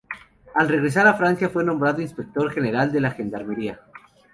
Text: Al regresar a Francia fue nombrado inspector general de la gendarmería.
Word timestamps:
Al 0.55 0.67
regresar 0.67 1.05
a 1.05 1.13
Francia 1.13 1.47
fue 1.49 1.63
nombrado 1.63 2.01
inspector 2.01 2.49
general 2.51 2.91
de 2.91 3.01
la 3.01 3.11
gendarmería. 3.11 3.81